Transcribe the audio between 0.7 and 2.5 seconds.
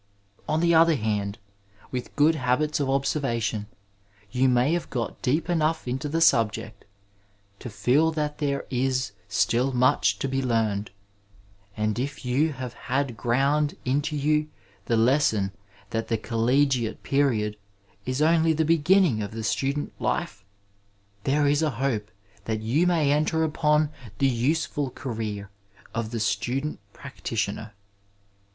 other hand, with good